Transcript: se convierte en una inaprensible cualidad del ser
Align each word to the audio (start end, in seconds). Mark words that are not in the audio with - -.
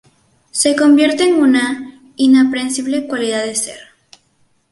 se 0.49 0.75
convierte 0.75 1.25
en 1.29 1.35
una 1.35 2.01
inaprensible 2.15 3.05
cualidad 3.05 3.45
del 3.45 3.55
ser 3.55 3.77